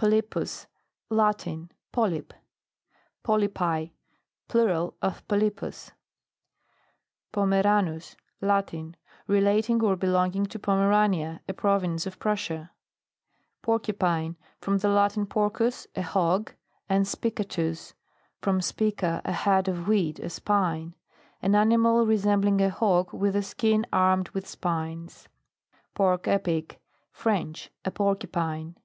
POLYPUS. 0.00 0.68
Latin. 1.10 1.72
Polype. 1.90 2.32
POLYPI. 3.24 3.90
Plural 4.46 4.94
of 5.02 5.26
Polypus. 5.26 5.90
POMERANUS. 7.32 8.14
Latin. 8.40 8.94
Relating 9.26 9.82
or 9.82 9.96
be 9.96 10.06
longing 10.06 10.46
to 10.46 10.58
Pomerania, 10.60 11.40
a 11.48 11.52
province 11.52 12.06
of 12.06 12.20
Prussia. 12.20 12.70
PORCUPINE. 13.62 14.36
From 14.60 14.78
the 14.78 14.86
Lntin, 14.86 15.28
porous, 15.28 15.88
a 15.96 16.02
hog, 16.02 16.52
and 16.88 17.04
spicatus, 17.04 17.94
from 18.40 18.60
spicu, 18.60 19.20
a 19.24 19.32
head 19.32 19.66
of 19.66 19.78
w"heat, 19.86 20.20
a 20.20 20.30
spine. 20.30 20.94
An 21.42 21.56
ani 21.56 21.76
mal 21.76 22.06
resembling 22.06 22.60
a 22.60 22.70
hog 22.70 23.12
with 23.12 23.32
the 23.34 23.42
skin 23.42 23.84
armed 23.92 24.28
with 24.28 24.46
spines. 24.46 25.26
PORC 25.94 26.28
EPIC. 26.28 26.78
French. 27.10 27.72
A 27.84 27.90
Porcupine. 27.90 28.76